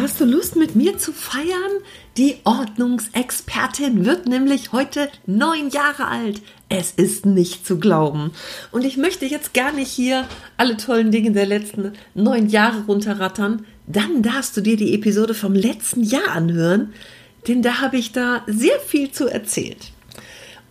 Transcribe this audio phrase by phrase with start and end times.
[0.00, 1.82] Hast du Lust mit mir zu feiern?
[2.16, 6.40] Die Ordnungsexpertin wird nämlich heute neun Jahre alt.
[6.68, 8.30] Es ist nicht zu glauben.
[8.70, 13.66] Und ich möchte jetzt gar nicht hier alle tollen Dinge der letzten neun Jahre runterrattern.
[13.86, 16.94] Dann darfst du dir die Episode vom letzten Jahr anhören,
[17.46, 19.92] denn da habe ich da sehr viel zu erzählt.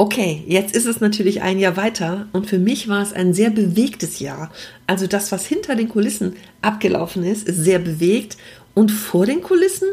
[0.02, 3.52] Okay, jetzt ist es natürlich ein Jahr weiter und für mich war es ein sehr
[3.52, 4.52] bewegtes Jahr.
[4.88, 8.36] Also das, was hinter den Kulissen abgelaufen ist, ist sehr bewegt
[8.74, 9.88] und vor den Kulissen,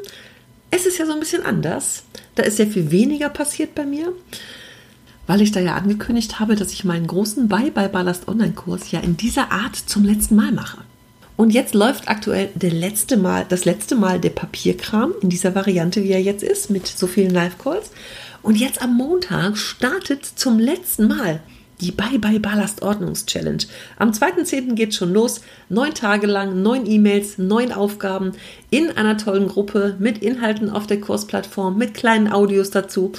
[0.70, 2.04] es ist ja so ein bisschen anders.
[2.34, 4.12] Da ist sehr viel weniger passiert bei mir,
[5.26, 9.50] weil ich da ja angekündigt habe, dass ich meinen großen Bye-Bye-Ballast Online-Kurs ja in dieser
[9.50, 10.78] Art zum letzten Mal mache.
[11.36, 16.02] Und jetzt läuft aktuell der letzte Mal, das letzte Mal der Papierkram in dieser Variante,
[16.02, 17.90] wie er jetzt ist, mit so vielen Live-Calls.
[18.42, 21.40] Und jetzt am Montag startet zum letzten Mal
[21.80, 23.62] die Bye Bye Ballast Ordnungs Challenge.
[23.96, 24.74] Am 2.10.
[24.74, 25.40] geht schon los.
[25.68, 28.32] Neun Tage lang, neun E-Mails, neun Aufgaben
[28.70, 33.12] in einer tollen Gruppe mit Inhalten auf der Kursplattform, mit kleinen Audios dazu.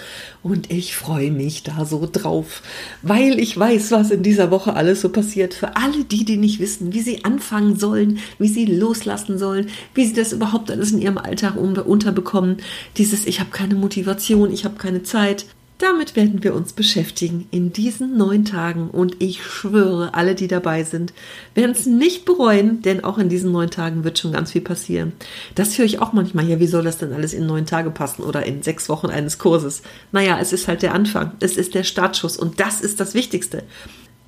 [0.44, 2.62] Und ich freue mich da so drauf,
[3.02, 5.54] weil ich weiß, was in dieser Woche alles so passiert.
[5.54, 10.06] Für alle die, die nicht wissen, wie sie anfangen sollen, wie sie loslassen sollen, wie
[10.06, 12.58] sie das überhaupt alles in ihrem Alltag unterbekommen.
[12.98, 15.46] Dieses, ich habe keine Motivation, ich habe keine Zeit.
[15.80, 20.84] Damit werden wir uns beschäftigen in diesen neun Tagen und ich schwöre, alle, die dabei
[20.84, 21.14] sind,
[21.56, 25.14] werden es nicht bereuen, denn auch in diesen neun Tagen wird schon ganz viel passieren.
[25.56, 26.50] Das höre ich auch manchmal.
[26.50, 29.38] Ja, wie soll das denn alles in neun Tage passen oder in sechs Wochen eines
[29.38, 29.82] Kurses?
[30.12, 31.32] Naja, es ist halt der Anfang.
[31.40, 33.64] Es ist der Startschuss und das ist das Wichtigste.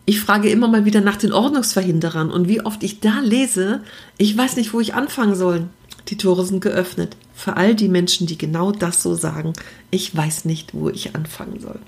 [0.06, 3.81] Ich frage immer mal wieder nach den Ordnungsverhinderern und wie oft ich da lese,
[4.18, 5.68] ich weiß nicht, wo ich anfangen soll.
[6.07, 7.16] Die Tore sind geöffnet.
[7.34, 9.53] Für all die Menschen, die genau das so sagen.
[9.89, 11.79] Ich weiß nicht, wo ich anfangen soll.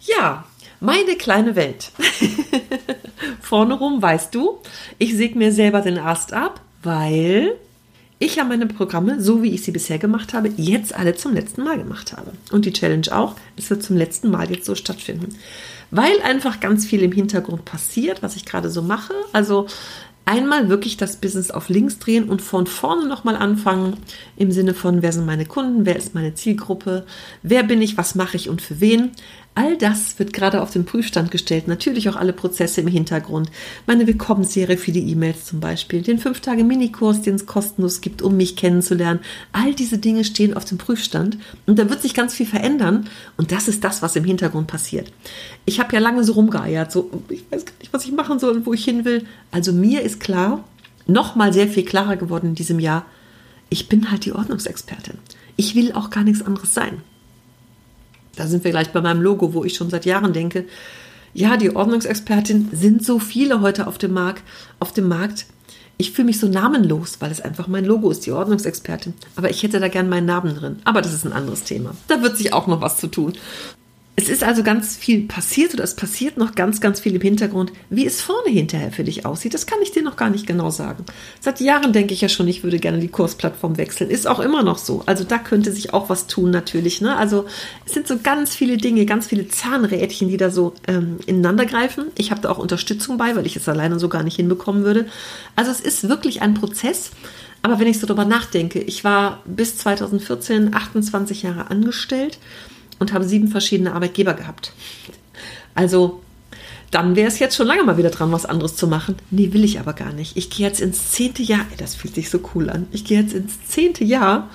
[0.00, 0.44] Ja,
[0.80, 1.92] meine kleine Welt.
[3.40, 4.58] Vorne rum weißt du,
[4.98, 7.54] ich säge mir selber den Ast ab, weil
[8.18, 11.62] ich ja meine Programme, so wie ich sie bisher gemacht habe, jetzt alle zum letzten
[11.62, 12.32] Mal gemacht habe.
[12.52, 13.36] Und die Challenge auch.
[13.56, 15.36] Es wird zum letzten Mal jetzt so stattfinden.
[15.90, 19.14] Weil einfach ganz viel im Hintergrund passiert, was ich gerade so mache.
[19.32, 19.66] Also
[20.24, 23.98] einmal wirklich das Business auf links drehen und von vorne nochmal anfangen
[24.36, 27.06] im Sinne von, wer sind meine Kunden, wer ist meine Zielgruppe,
[27.42, 29.12] wer bin ich, was mache ich und für wen.
[29.56, 31.68] All das wird gerade auf den Prüfstand gestellt.
[31.68, 33.52] Natürlich auch alle Prozesse im Hintergrund.
[33.86, 36.02] Meine Willkommensserie für die E-Mails zum Beispiel.
[36.02, 39.20] Den 5-Tage-Minikurs, den es kostenlos gibt, um mich kennenzulernen.
[39.52, 41.38] All diese Dinge stehen auf dem Prüfstand.
[41.66, 43.08] Und da wird sich ganz viel verändern.
[43.36, 45.12] Und das ist das, was im Hintergrund passiert.
[45.66, 46.90] Ich habe ja lange so rumgeeiert.
[46.90, 49.24] So, ich weiß gar nicht, was ich machen soll und wo ich hin will.
[49.52, 50.64] Also mir ist klar,
[51.06, 53.06] noch mal sehr viel klarer geworden in diesem Jahr.
[53.70, 55.18] Ich bin halt die Ordnungsexpertin.
[55.54, 57.02] Ich will auch gar nichts anderes sein.
[58.36, 60.64] Da sind wir gleich bei meinem Logo, wo ich schon seit Jahren denke,
[61.32, 64.44] ja, die Ordnungsexpertin sind so viele heute auf dem Markt,
[64.78, 65.46] auf dem Markt.
[65.96, 69.14] Ich fühle mich so namenlos, weil es einfach mein Logo ist, die Ordnungsexpertin.
[69.36, 70.76] Aber ich hätte da gern meinen Namen drin.
[70.84, 71.94] Aber das ist ein anderes Thema.
[72.08, 73.34] Da wird sich auch noch was zu tun.
[74.16, 77.72] Es ist also ganz viel passiert oder es passiert noch ganz, ganz viel im Hintergrund.
[77.90, 80.70] Wie es vorne hinterher für dich aussieht, das kann ich dir noch gar nicht genau
[80.70, 81.04] sagen.
[81.40, 84.10] Seit Jahren denke ich ja schon, ich würde gerne die Kursplattform wechseln.
[84.10, 85.02] Ist auch immer noch so.
[85.06, 87.00] Also da könnte sich auch was tun natürlich.
[87.00, 87.16] Ne?
[87.16, 87.46] Also
[87.86, 92.06] es sind so ganz viele Dinge, ganz viele Zahnrädchen, die da so ähm, ineinander greifen.
[92.16, 95.06] Ich habe da auch Unterstützung bei, weil ich es alleine so gar nicht hinbekommen würde.
[95.56, 97.10] Also es ist wirklich ein Prozess.
[97.62, 102.38] Aber wenn ich so darüber nachdenke, ich war bis 2014 28 Jahre angestellt
[102.98, 104.72] und habe sieben verschiedene Arbeitgeber gehabt.
[105.74, 106.20] Also
[106.90, 109.16] dann wäre es jetzt schon lange mal wieder dran, was anderes zu machen.
[109.30, 110.36] Nee, will ich aber gar nicht.
[110.36, 111.66] Ich gehe jetzt ins zehnte Jahr.
[111.70, 112.86] Ey, das fühlt sich so cool an.
[112.92, 114.48] Ich gehe jetzt ins zehnte Jahr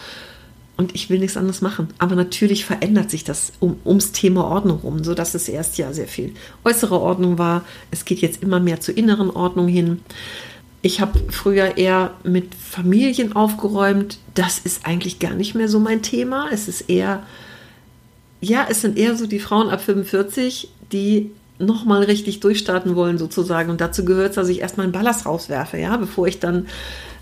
[0.78, 1.90] und ich will nichts anderes machen.
[1.98, 5.92] Aber natürlich verändert sich das um, ums Thema Ordnung rum, so dass es erst ja
[5.92, 6.34] sehr viel
[6.64, 7.66] äußere Ordnung war.
[7.92, 10.00] Es geht jetzt immer mehr zur inneren Ordnung hin.
[10.82, 14.18] Ich habe früher eher mit Familien aufgeräumt.
[14.34, 16.48] Das ist eigentlich gar nicht mehr so mein Thema.
[16.54, 17.24] Es ist eher
[18.42, 23.70] ja, es sind eher so die Frauen ab 45, die nochmal richtig durchstarten wollen sozusagen.
[23.70, 26.68] Und dazu gehört es, dass ich erstmal einen Ballast rauswerfe, ja, bevor ich dann,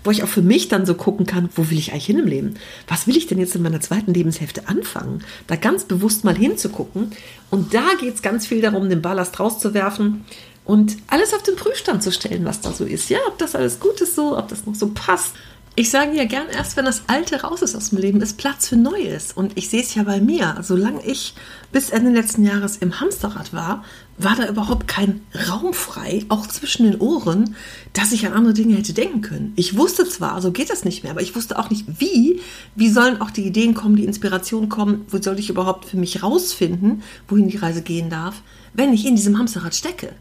[0.04, 2.26] wo ich auch für mich dann so gucken kann, wo will ich eigentlich hin im
[2.26, 2.54] Leben?
[2.86, 5.24] Was will ich denn jetzt in meiner zweiten Lebenshälfte anfangen?
[5.48, 7.10] Da ganz bewusst mal hinzugucken.
[7.50, 10.24] Und da geht es ganz viel darum, den Ballast rauszuwerfen
[10.64, 13.10] und alles auf den Prüfstand zu stellen, was da so ist.
[13.10, 15.34] Ja, ob das alles gut ist so, ob das noch so passt.
[15.78, 18.66] Ich sage ja gern, erst wenn das Alte raus ist aus dem Leben, ist Platz
[18.66, 19.30] für Neues.
[19.30, 20.56] Und ich sehe es ja bei mir.
[20.60, 21.34] Solange ich
[21.70, 23.84] bis Ende letzten Jahres im Hamsterrad war,
[24.16, 27.54] war da überhaupt kein Raum frei, auch zwischen den Ohren,
[27.92, 29.52] dass ich an andere Dinge hätte denken können.
[29.54, 32.40] Ich wusste zwar, so geht das nicht mehr, aber ich wusste auch nicht, wie.
[32.74, 35.04] Wie sollen auch die Ideen kommen, die Inspiration kommen?
[35.10, 38.42] Wo soll ich überhaupt für mich rausfinden, wohin die Reise gehen darf,
[38.72, 40.12] wenn ich in diesem Hamsterrad stecke?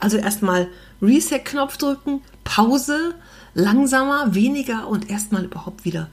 [0.00, 0.68] Also erstmal
[1.02, 3.14] Reset-Knopf drücken, Pause,
[3.54, 6.08] langsamer, weniger und erstmal überhaupt wieder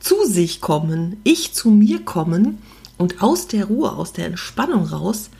[0.00, 2.62] zu sich kommen, ich zu mir kommen
[2.98, 5.30] und aus der Ruhe, aus der Entspannung raus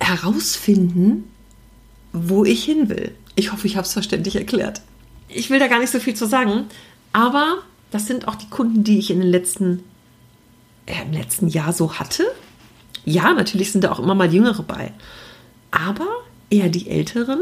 [0.00, 1.24] herausfinden,
[2.12, 3.14] wo ich hin will.
[3.34, 4.82] Ich hoffe, ich habe es verständlich erklärt.
[5.28, 6.66] Ich will da gar nicht so viel zu sagen,
[7.12, 7.58] aber
[7.90, 9.82] das sind auch die Kunden, die ich in den letzten,
[10.86, 12.24] äh, im letzten Jahr so hatte.
[13.04, 14.92] Ja, natürlich sind da auch immer mal Jüngere bei,
[15.70, 16.06] aber
[16.54, 17.40] eher die Älteren,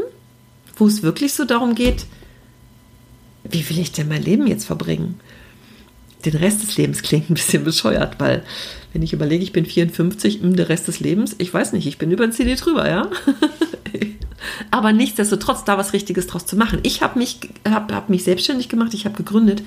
[0.75, 2.05] wo es wirklich so darum geht,
[3.43, 5.19] wie will ich denn mein Leben jetzt verbringen?
[6.25, 8.43] Den Rest des Lebens klingt ein bisschen bescheuert, weil
[8.93, 11.85] wenn ich überlege, ich bin 54, mh, hm, der Rest des Lebens, ich weiß nicht,
[11.85, 13.09] ich bin über ein CD drüber, ja.
[14.71, 16.79] Aber nichtsdestotrotz da was Richtiges draus zu machen.
[16.83, 19.63] Ich habe mich, hab, hab mich selbstständig gemacht, ich habe gegründet,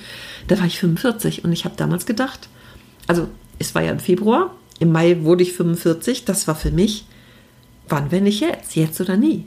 [0.49, 2.49] da war ich 45 und ich habe damals gedacht,
[3.07, 3.29] also
[3.59, 7.07] es war ja im Februar, im Mai wurde ich 45, das war für mich,
[7.89, 9.47] wann, wenn nicht jetzt, jetzt oder nie.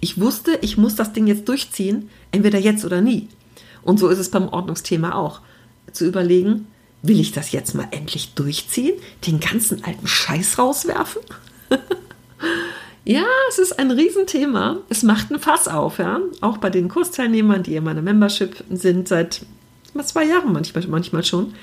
[0.00, 3.28] Ich wusste, ich muss das Ding jetzt durchziehen, entweder jetzt oder nie.
[3.82, 5.40] Und so ist es beim Ordnungsthema auch.
[5.92, 6.66] Zu überlegen,
[7.02, 8.94] will ich das jetzt mal endlich durchziehen?
[9.26, 11.22] Den ganzen alten Scheiß rauswerfen?
[13.04, 14.78] ja, es ist ein Riesenthema.
[14.88, 16.20] Es macht ein Fass auf, ja.
[16.40, 19.46] Auch bei den Kursteilnehmern, die in meiner Membership sind, seit
[20.04, 21.54] zwei Jahren manchmal, manchmal schon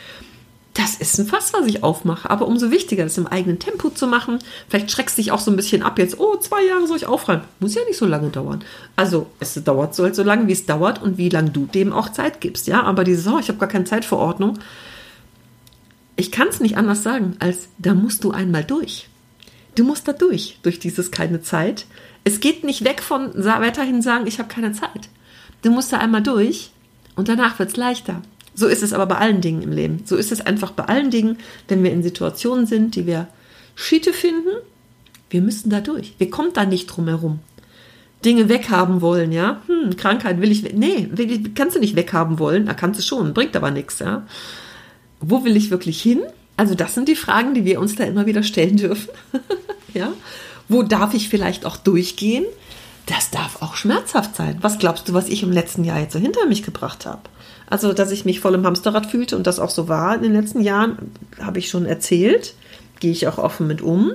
[0.74, 2.30] das ist ein Fass, was ich aufmache.
[2.30, 4.40] Aber umso wichtiger, das im eigenen Tempo zu machen.
[4.68, 6.20] Vielleicht schreckst du dich auch so ein bisschen ab jetzt.
[6.20, 7.44] Oh, zwei Jahre soll ich aufräumen.
[7.60, 8.64] Muss ja nicht so lange dauern.
[8.96, 11.94] Also, es dauert so, halt so lange, wie es dauert und wie lange du dem
[11.94, 12.66] auch Zeit gibst.
[12.68, 14.58] Ja, aber dieses, oh, ich habe gar keine Zeitverordnung.
[16.16, 19.10] Ich kann es nicht anders sagen, als da musst du einmal durch.
[19.76, 21.86] Du musst da durch, durch dieses keine Zeit.
[22.24, 25.10] Es geht nicht weg von weiterhin sagen, ich habe keine Zeit.
[25.62, 26.72] Du musst da einmal durch
[27.16, 28.22] und danach wird es leichter.
[28.56, 30.02] So ist es aber bei allen Dingen im Leben.
[30.06, 33.28] So ist es einfach bei allen Dingen, wenn wir in Situationen sind, die wir
[33.76, 34.50] Schiete finden.
[35.30, 36.14] Wir müssen da durch.
[36.20, 37.40] Wir kommen da nicht drum herum.
[38.24, 39.62] Dinge weghaben wollen, ja.
[39.68, 42.66] Hm, Krankheit will ich, nee, will, kannst du nicht weghaben wollen.
[42.66, 44.26] Da kannst du schon, bringt aber nichts, ja.
[45.20, 46.22] Wo will ich wirklich hin?
[46.56, 49.10] Also das sind die Fragen, die wir uns da immer wieder stellen dürfen.
[49.94, 50.14] ja.
[50.70, 52.46] Wo darf ich vielleicht auch durchgehen?
[53.06, 54.58] Das darf auch schmerzhaft sein.
[54.62, 57.22] Was glaubst du, was ich im letzten Jahr jetzt so hinter mich gebracht habe?
[57.70, 60.34] Also, dass ich mich voll im Hamsterrad fühlte und das auch so war in den
[60.34, 61.12] letzten Jahren,
[61.42, 62.54] habe ich schon erzählt.
[63.00, 64.14] Gehe ich auch offen mit um.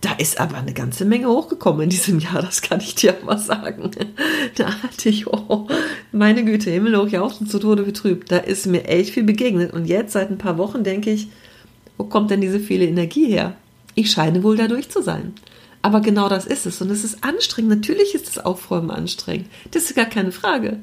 [0.00, 3.38] Da ist aber eine ganze Menge hochgekommen in diesem Jahr, das kann ich dir mal
[3.38, 3.90] sagen.
[4.56, 5.68] Da hatte ich, oh,
[6.10, 8.32] meine Güte, Himmel hoch, ja auch zu Tode betrübt.
[8.32, 9.72] Da ist mir echt viel begegnet.
[9.72, 11.28] Und jetzt, seit ein paar Wochen, denke ich,
[11.96, 13.54] wo kommt denn diese viele Energie her?
[13.94, 15.34] Ich scheine wohl dadurch zu sein.
[15.82, 16.80] Aber genau das ist es.
[16.80, 17.70] Und es ist anstrengend.
[17.70, 19.48] Natürlich ist das Aufräumen anstrengend.
[19.72, 20.78] Das ist gar keine Frage.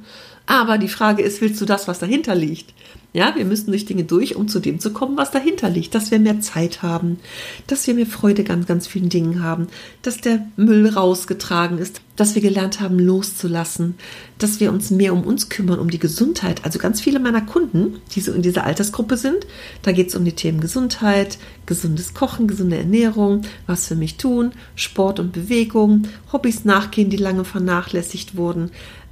[0.50, 2.74] Aber die Frage ist, willst du das, was dahinter liegt?
[3.14, 5.94] Ja, wir müssen durch Dinge durch, um zu dem zu kommen, was dahinter liegt.
[5.94, 7.20] Dass wir mehr Zeit haben,
[7.68, 9.68] dass wir mehr Freude an ganz vielen Dingen haben,
[10.02, 13.94] dass der Müll rausgetragen ist, dass wir gelernt haben, loszulassen,
[14.40, 16.66] dass wir uns mehr um uns kümmern, um die Gesundheit.
[16.66, 19.46] Also ganz viele meiner Kunden, die so in dieser Altersgruppe sind,
[19.84, 24.54] da geht es um die Themen Gesundheit, gesundes Kochen, gesunde Ernährung, was für mich tun,
[24.74, 28.72] Sport und Bewegung, Hobbys nachgehen, die lange vernachlässigt wurden,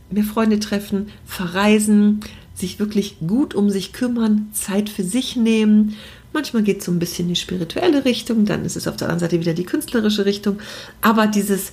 [0.10, 2.22] mehr Freunde treffen, verreisen,
[2.54, 5.96] sich wirklich gut um sich kümmern, Zeit für sich nehmen.
[6.34, 9.08] Manchmal geht es so ein bisschen in die spirituelle Richtung, dann ist es auf der
[9.08, 10.60] anderen Seite wieder die künstlerische Richtung.
[11.02, 11.72] Aber dieses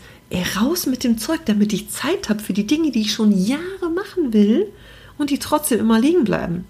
[0.56, 3.90] raus mit dem Zeug, damit ich Zeit habe für die Dinge, die ich schon Jahre
[3.94, 4.66] machen will
[5.18, 6.64] und die trotzdem immer liegen bleiben.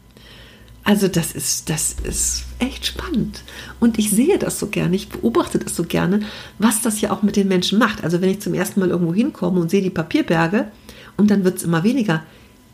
[0.86, 3.42] Also das ist, das ist echt spannend.
[3.80, 6.20] Und ich sehe das so gerne, ich beobachte das so gerne,
[6.58, 8.04] was das ja auch mit den Menschen macht.
[8.04, 10.70] Also wenn ich zum ersten Mal irgendwo hinkomme und sehe die Papierberge,
[11.16, 12.22] und dann wird es immer weniger.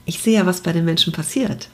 [0.04, 1.68] Ich sehe ja, was bei den Menschen passiert.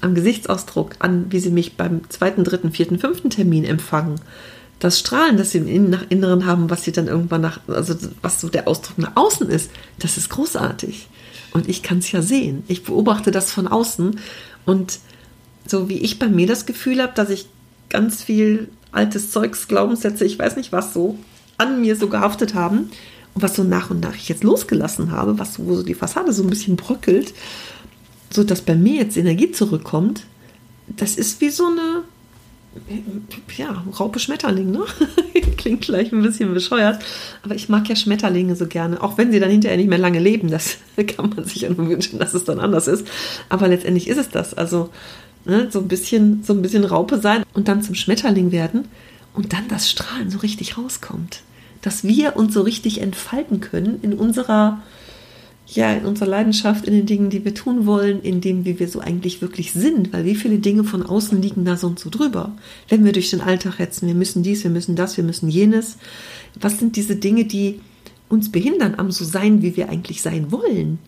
[0.00, 4.20] Am Gesichtsausdruck, an wie sie mich beim zweiten, dritten, vierten, fünften Termin empfangen.
[4.78, 5.68] Das Strahlen, das sie im
[6.08, 9.70] Inneren haben, was sie dann irgendwann nach, also was so der Ausdruck nach außen ist,
[9.98, 11.08] das ist großartig.
[11.52, 12.64] Und ich kann es ja sehen.
[12.68, 14.18] Ich beobachte das von außen.
[14.66, 14.98] Und
[15.66, 17.46] so wie ich bei mir das Gefühl habe, dass ich
[17.88, 21.18] ganz viel altes Zeugs, Glaubenssätze, ich weiß nicht was so,
[21.58, 22.90] an mir so gehaftet haben,
[23.34, 26.42] was so nach und nach ich jetzt losgelassen habe, was wo so die Fassade so
[26.42, 27.34] ein bisschen bröckelt,
[28.30, 30.26] so dass bei mir jetzt Energie zurückkommt,
[30.86, 32.04] das ist wie so eine
[33.56, 34.84] ja, Raupe Schmetterling, ne?
[35.56, 37.04] Klingt gleich ein bisschen bescheuert,
[37.42, 40.18] aber ich mag ja Schmetterlinge so gerne, auch wenn sie dann hinterher nicht mehr lange
[40.18, 40.50] leben.
[40.50, 40.78] Das
[41.16, 43.06] kann man sich ja nur wünschen, dass es dann anders ist.
[43.48, 44.54] Aber letztendlich ist es das.
[44.54, 44.90] Also
[45.44, 48.88] ne, so ein bisschen, so ein bisschen Raupe sein und dann zum Schmetterling werden
[49.34, 51.42] und dann das Strahlen so richtig rauskommt.
[51.84, 54.80] Dass wir uns so richtig entfalten können in unserer
[55.66, 58.88] ja, in unserer Leidenschaft, in den Dingen, die wir tun wollen, in dem, wie wir
[58.88, 62.52] so eigentlich wirklich sind, weil wie viele Dinge von außen liegen da sonst so drüber.
[62.88, 65.96] Wenn wir durch den Alltag hetzen, wir müssen dies, wir müssen das, wir müssen jenes.
[66.60, 67.80] Was sind diese Dinge, die
[68.28, 70.98] uns behindern am so sein, wie wir eigentlich sein wollen?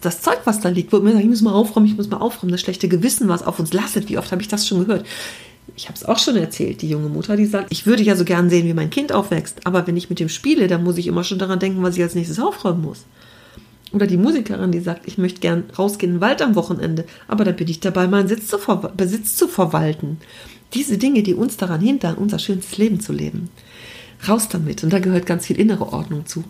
[0.00, 2.16] das Zeug, was da liegt, wo wir sagen, ich muss mal aufräumen, ich muss mal
[2.16, 5.06] aufräumen, das schlechte Gewissen, was auf uns lastet, wie oft habe ich das schon gehört?
[5.78, 8.24] Ich habe es auch schon erzählt, die junge Mutter, die sagt, ich würde ja so
[8.24, 11.06] gern sehen, wie mein Kind aufwächst, aber wenn ich mit dem spiele, dann muss ich
[11.06, 13.04] immer schon daran denken, was ich als nächstes aufräumen muss.
[13.92, 17.44] Oder die Musikerin, die sagt, ich möchte gern rausgehen in den Wald am Wochenende, aber
[17.44, 18.58] da bin ich dabei, meinen Sitz zu
[18.96, 20.18] Besitz zu verwalten.
[20.74, 23.48] Diese Dinge, die uns daran hindern, unser schönstes Leben zu leben.
[24.26, 24.82] Raus damit.
[24.82, 26.42] Und da gehört ganz viel innere Ordnung zu.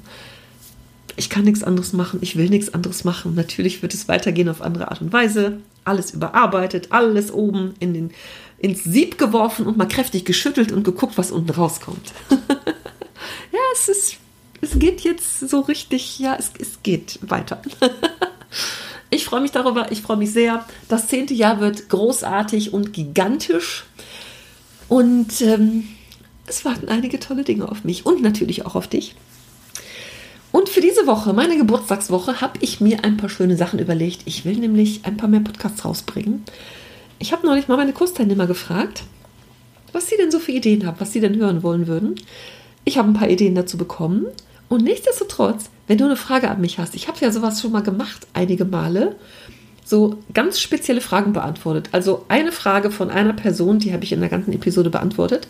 [1.19, 3.35] Ich kann nichts anderes machen, ich will nichts anderes machen.
[3.35, 5.61] Natürlich wird es weitergehen auf andere Art und Weise.
[5.85, 8.11] Alles überarbeitet, alles oben in den,
[8.59, 12.13] ins Sieb geworfen und mal kräftig geschüttelt und geguckt, was unten rauskommt.
[12.31, 14.19] ja, es ist
[14.61, 17.63] es geht jetzt so richtig, ja, es, es geht weiter.
[19.11, 20.65] ich freue mich darüber, ich freue mich sehr.
[20.89, 23.85] Das zehnte Jahr wird großartig und gigantisch.
[24.89, 25.89] Und ähm,
[26.47, 29.15] es warten einige tolle Dinge auf mich und natürlich auch auf dich.
[30.50, 34.23] Und für diese Woche, meine Geburtstagswoche, habe ich mir ein paar schöne Sachen überlegt.
[34.25, 36.45] Ich will nämlich ein paar mehr Podcasts rausbringen.
[37.19, 39.05] Ich habe neulich mal meine Kursteilnehmer gefragt,
[39.93, 42.14] was sie denn so für Ideen haben, was sie denn hören wollen würden.
[42.85, 44.26] Ich habe ein paar Ideen dazu bekommen
[44.69, 47.83] und nichtsdestotrotz, wenn du eine Frage an mich hast, ich habe ja sowas schon mal
[47.83, 49.17] gemacht, einige Male,
[49.85, 51.88] so ganz spezielle Fragen beantwortet.
[51.93, 55.49] Also eine Frage von einer Person, die habe ich in der ganzen Episode beantwortet.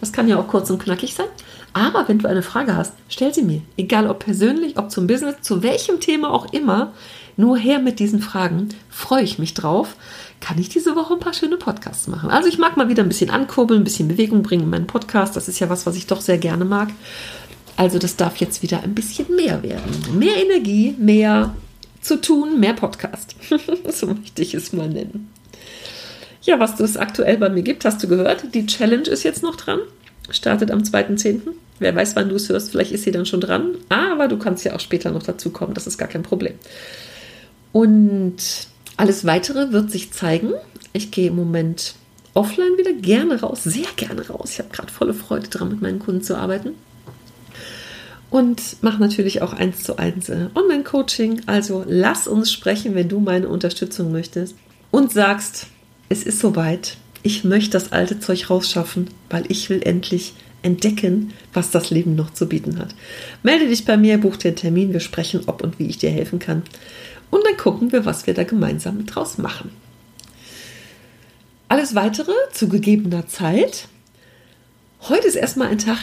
[0.00, 1.26] Das kann ja auch kurz und knackig sein.
[1.72, 3.60] Aber wenn du eine Frage hast, stell sie mir.
[3.76, 6.92] Egal ob persönlich, ob zum Business, zu welchem Thema auch immer.
[7.36, 8.70] Nur her mit diesen Fragen.
[8.88, 9.96] Freue ich mich drauf.
[10.40, 12.30] Kann ich diese Woche ein paar schöne Podcasts machen.
[12.30, 15.36] Also ich mag mal wieder ein bisschen ankurbeln, ein bisschen Bewegung bringen in meinen Podcast.
[15.36, 16.88] Das ist ja was, was ich doch sehr gerne mag.
[17.76, 20.18] Also das darf jetzt wieder ein bisschen mehr werden.
[20.18, 21.54] Mehr Energie, mehr
[22.00, 23.36] zu tun, mehr Podcast.
[23.92, 25.30] so möchte ich es mal nennen.
[26.46, 28.54] Ja, was es aktuell bei mir gibt, hast du gehört.
[28.54, 29.80] Die Challenge ist jetzt noch dran.
[30.30, 31.40] Startet am 2.10.
[31.80, 33.74] Wer weiß, wann du es hörst, vielleicht ist sie dann schon dran.
[33.88, 36.54] Aber du kannst ja auch später noch dazu kommen, das ist gar kein Problem.
[37.72, 38.36] Und
[38.96, 40.52] alles weitere wird sich zeigen.
[40.92, 41.94] Ich gehe im Moment
[42.32, 44.52] offline wieder gerne raus, sehr gerne raus.
[44.52, 46.74] Ich habe gerade volle Freude dran, mit meinen Kunden zu arbeiten
[48.30, 51.42] und mache natürlich auch eins zu eins äh, Online-Coaching.
[51.46, 54.54] Also lass uns sprechen, wenn du meine Unterstützung möchtest
[54.90, 55.68] und sagst,
[56.08, 56.96] es ist soweit.
[57.22, 62.32] Ich möchte das alte Zeug rausschaffen, weil ich will endlich entdecken, was das Leben noch
[62.32, 62.94] zu bieten hat.
[63.42, 66.10] Melde dich bei mir, buch dir einen Termin, wir sprechen, ob und wie ich dir
[66.10, 66.62] helfen kann.
[67.30, 69.70] Und dann gucken wir, was wir da gemeinsam draus machen.
[71.68, 73.88] Alles weitere zu gegebener Zeit.
[75.02, 75.98] Heute ist erstmal ein Tag,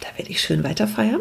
[0.00, 1.20] da werde ich schön weiter feiern.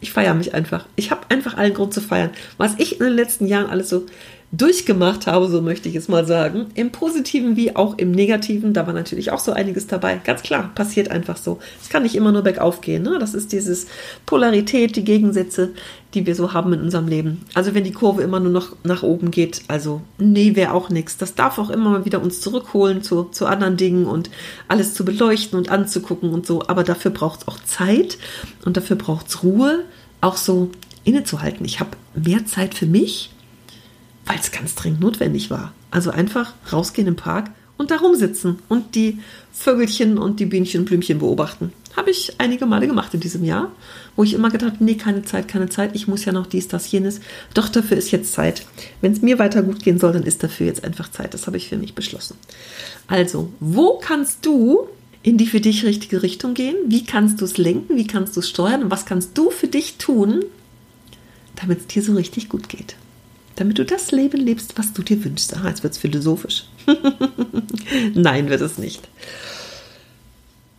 [0.00, 0.86] Ich feiere mich einfach.
[0.96, 2.30] Ich habe einfach allen Grund zu feiern.
[2.58, 4.06] Was ich in den letzten Jahren alles so
[4.52, 6.66] durchgemacht habe, so möchte ich es mal sagen.
[6.74, 8.72] Im Positiven wie auch im Negativen.
[8.72, 10.20] Da war natürlich auch so einiges dabei.
[10.24, 11.60] Ganz klar, passiert einfach so.
[11.80, 13.04] Es kann nicht immer nur bergauf gehen.
[13.04, 13.18] Ne?
[13.20, 13.86] Das ist dieses
[14.26, 15.70] Polarität, die Gegensätze,
[16.14, 17.44] die wir so haben in unserem Leben.
[17.54, 21.16] Also wenn die Kurve immer nur noch nach oben geht, also nee, wäre auch nichts.
[21.16, 24.30] Das darf auch immer mal wieder uns zurückholen zu, zu anderen Dingen und
[24.66, 26.62] alles zu beleuchten und anzugucken und so.
[26.66, 28.18] Aber dafür braucht es auch Zeit
[28.64, 29.84] und dafür braucht es Ruhe,
[30.20, 30.70] auch so
[31.04, 31.64] innezuhalten.
[31.64, 33.30] Ich habe mehr Zeit für mich
[34.30, 35.72] weil es ganz dringend notwendig war.
[35.90, 39.18] Also einfach rausgehen im Park und da rumsitzen und die
[39.52, 41.72] Vögelchen und die Bienchen und Blümchen beobachten.
[41.96, 43.72] Habe ich einige Male gemacht in diesem Jahr,
[44.14, 46.92] wo ich immer gedacht, nee, keine Zeit, keine Zeit, ich muss ja noch dies, das,
[46.92, 47.20] jenes.
[47.54, 48.64] Doch dafür ist jetzt Zeit.
[49.00, 51.34] Wenn es mir weiter gut gehen soll, dann ist dafür jetzt einfach Zeit.
[51.34, 52.36] Das habe ich für mich beschlossen.
[53.08, 54.86] Also, wo kannst du
[55.24, 56.76] in die für dich richtige Richtung gehen?
[56.86, 57.96] Wie kannst du es lenken?
[57.96, 58.84] Wie kannst du es steuern?
[58.84, 60.44] Und was kannst du für dich tun,
[61.56, 62.94] damit es dir so richtig gut geht?
[63.56, 65.56] Damit du das Leben lebst, was du dir wünschst.
[65.56, 66.64] Ah, jetzt wird es philosophisch.
[68.14, 69.08] Nein, wird es nicht.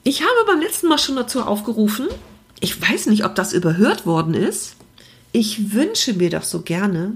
[0.03, 2.07] Ich habe beim letzten Mal schon dazu aufgerufen,
[2.59, 4.75] ich weiß nicht, ob das überhört worden ist.
[5.31, 7.13] Ich wünsche mir doch so gerne,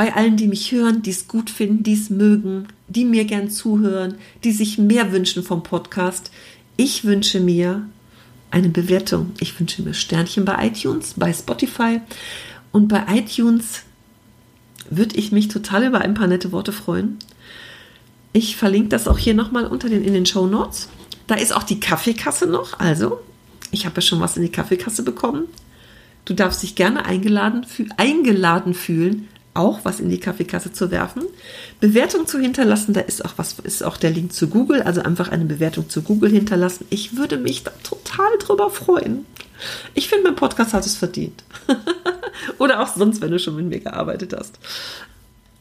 [0.00, 3.50] bei allen, die mich hören, die es gut finden, die es mögen, die mir gern
[3.50, 4.14] zuhören,
[4.44, 6.30] die sich mehr wünschen vom Podcast.
[6.78, 7.86] Ich wünsche mir
[8.50, 9.32] eine Bewertung.
[9.40, 12.00] Ich wünsche mir Sternchen bei iTunes, bei Spotify.
[12.72, 13.82] Und bei iTunes
[14.90, 17.18] würde ich mich total über ein paar nette Worte freuen.
[18.32, 20.88] Ich verlinke das auch hier nochmal unter den in den Show Notes.
[21.26, 22.78] Da ist auch die Kaffeekasse noch.
[22.78, 23.20] Also,
[23.70, 25.44] ich habe ja schon was in die Kaffeekasse bekommen.
[26.24, 27.66] Du darfst dich gerne eingeladen,
[27.96, 31.22] eingeladen fühlen, auch was in die Kaffeekasse zu werfen.
[31.80, 35.28] Bewertung zu hinterlassen, da ist auch was, ist auch der Link zu Google, also einfach
[35.28, 36.86] eine Bewertung zu Google hinterlassen.
[36.90, 39.26] Ich würde mich da total drüber freuen.
[39.94, 41.42] Ich finde, mein Podcast hat es verdient.
[42.58, 44.58] Oder auch sonst, wenn du schon mit mir gearbeitet hast.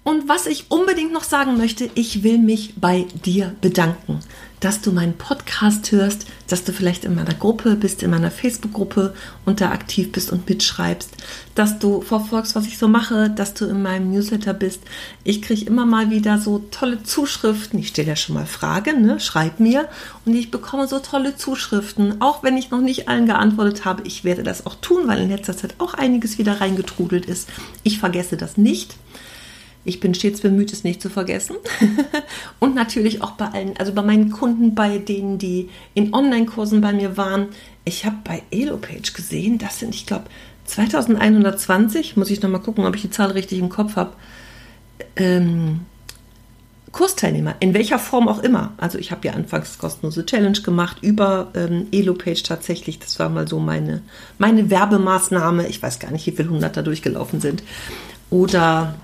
[0.04, 4.22] Und was ich unbedingt noch sagen möchte, ich will mich bei dir bedanken,
[4.60, 9.14] dass du meinen Podcast hörst, dass du vielleicht in meiner Gruppe bist, in meiner Facebook-Gruppe
[9.46, 11.12] und da aktiv bist und mitschreibst,
[11.56, 14.82] dass du verfolgst, was ich so mache, dass du in meinem Newsletter bist.
[15.24, 17.80] Ich kriege immer mal wieder so tolle Zuschriften.
[17.80, 19.20] Ich stelle ja schon mal Fragen, ne?
[19.20, 19.88] schreib mir.
[20.26, 24.04] Und ich bekomme so tolle Zuschriften, auch wenn ich noch nicht allen geantwortet habe.
[24.06, 27.48] Ich werde das auch tun, weil in letzter Zeit auch einiges wieder reingetrudelt ist.
[27.84, 28.96] Ich vergesse das nicht.
[29.90, 31.56] Ich bin stets bemüht, es nicht zu vergessen.
[32.60, 36.94] und natürlich auch bei allen, also bei meinen Kunden, bei denen, die in Online-Kursen bei
[36.94, 37.48] mir waren.
[37.86, 40.26] Ich habe bei Elopage gesehen, das sind, ich glaube,
[40.66, 44.14] 2120, muss ich nochmal gucken, ob ich die Zahl richtig im Kopf habe.
[45.16, 45.82] Ähm,
[46.92, 48.74] Kursteilnehmer, in welcher Form auch immer.
[48.78, 53.00] Also ich habe ja anfangs kostenlose Challenge gemacht über ähm, Elopage tatsächlich.
[53.00, 54.04] Das war mal so meine,
[54.38, 55.68] meine Werbemaßnahme.
[55.68, 57.64] Ich weiß gar nicht, wie viele hundert da durchgelaufen sind.
[58.30, 58.96] Oder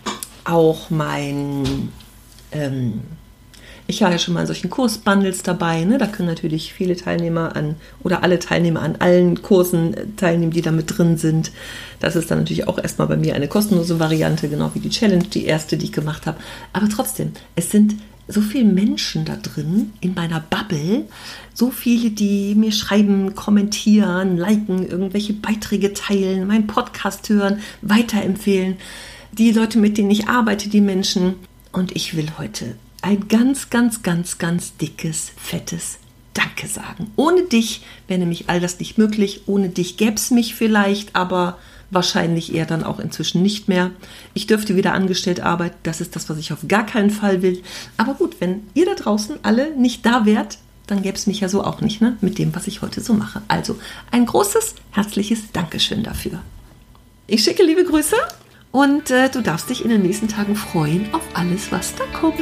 [0.46, 1.90] auch mein,
[2.52, 3.02] ähm,
[3.88, 5.98] ich war ja schon mal in solchen Kursbundles dabei, ne?
[5.98, 10.62] da können natürlich viele Teilnehmer an oder alle Teilnehmer an allen Kursen äh, teilnehmen, die
[10.62, 11.52] da mit drin sind.
[12.00, 15.26] Das ist dann natürlich auch erstmal bei mir eine kostenlose Variante, genau wie die Challenge,
[15.26, 16.38] die erste, die ich gemacht habe.
[16.74, 17.96] Aber trotzdem, es sind
[18.28, 21.06] so viele Menschen da drin in meiner Bubble,
[21.54, 28.78] so viele, die mir schreiben, kommentieren, liken, irgendwelche Beiträge teilen, meinen Podcast hören, weiterempfehlen
[29.38, 31.36] die Leute, mit denen ich arbeite, die Menschen.
[31.72, 35.98] Und ich will heute ein ganz, ganz, ganz, ganz dickes, fettes
[36.34, 37.12] Danke sagen.
[37.16, 39.42] Ohne dich wäre nämlich all das nicht möglich.
[39.46, 41.58] Ohne dich gäbe es mich vielleicht, aber
[41.92, 43.92] wahrscheinlich eher dann auch inzwischen nicht mehr.
[44.34, 45.76] Ich dürfte wieder angestellt arbeiten.
[45.84, 47.62] Das ist das, was ich auf gar keinen Fall will.
[47.98, 50.58] Aber gut, wenn ihr da draußen alle nicht da wärt,
[50.88, 52.18] dann gäbe es mich ja so auch nicht, ne?
[52.22, 53.42] Mit dem, was ich heute so mache.
[53.48, 53.78] Also
[54.12, 56.42] ein großes, herzliches Dankeschön dafür.
[57.28, 58.16] Ich schicke liebe Grüße
[58.76, 62.36] und äh, du darfst dich in den nächsten Tagen freuen auf alles, was da kommt.